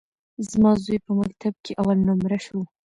[0.51, 2.59] زما زوى په مکتب کښي اول نؤمره سو.